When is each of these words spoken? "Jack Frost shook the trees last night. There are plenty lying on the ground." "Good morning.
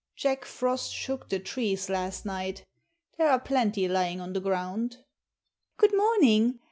"Jack 0.15 0.45
Frost 0.45 0.91
shook 0.91 1.29
the 1.29 1.37
trees 1.37 1.87
last 1.87 2.25
night. 2.25 2.65
There 3.19 3.27
are 3.29 3.39
plenty 3.39 3.87
lying 3.87 4.19
on 4.19 4.33
the 4.33 4.39
ground." 4.41 4.97
"Good 5.77 5.95
morning. 5.95 6.59